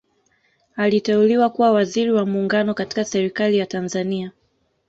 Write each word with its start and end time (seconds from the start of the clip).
aliteuliwa 0.75 1.49
kuwa 1.49 1.71
waziri 1.71 2.11
wa 2.11 2.25
muungano 2.25 2.73
katika 2.73 3.05
serikali 3.05 3.57
ya 3.57 3.65
tanzania 3.65 4.31